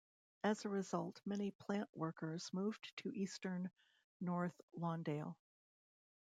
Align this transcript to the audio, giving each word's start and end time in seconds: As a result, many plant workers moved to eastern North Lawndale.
As 0.43 0.65
a 0.65 0.69
result, 0.69 1.21
many 1.27 1.51
plant 1.51 1.87
workers 1.95 2.51
moved 2.51 2.91
to 2.97 3.11
eastern 3.13 3.69
North 4.19 4.59
Lawndale. 4.75 5.35